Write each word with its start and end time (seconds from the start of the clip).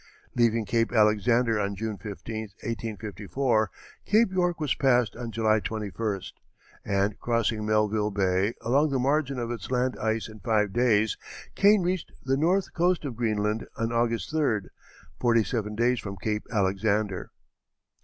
Leaving 0.35 0.65
Cape 0.65 0.91
Alexander 0.91 1.59
on 1.59 1.75
June 1.75 1.95
15, 1.95 2.35
1854, 2.63 3.69
Cape 4.03 4.31
York 4.31 4.59
was 4.59 4.73
passed 4.73 5.15
on 5.15 5.31
July 5.31 5.59
21st, 5.59 6.31
and, 6.83 7.19
crossing 7.19 7.67
Melville 7.67 8.09
Bay 8.09 8.55
along 8.61 8.89
the 8.89 8.97
margin 8.97 9.37
of 9.37 9.51
its 9.51 9.69
land 9.69 9.95
ice 9.99 10.27
in 10.27 10.39
five 10.39 10.73
days, 10.73 11.17
Kane 11.53 11.83
reached 11.83 12.11
the 12.23 12.35
north 12.35 12.73
coast 12.73 13.05
of 13.05 13.15
Greenland 13.15 13.67
on 13.77 13.91
August 13.91 14.33
3d, 14.33 14.69
forty 15.19 15.43
seven 15.43 15.75
days 15.75 15.99
from 15.99 16.17
Cape 16.17 16.47
Alexander. 16.51 17.29